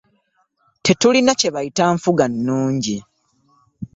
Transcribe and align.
Tetulina 0.85 1.31
kye 1.39 1.49
bayita 1.55 1.83
nfuga 1.95 2.25
nnungi. 2.31 2.97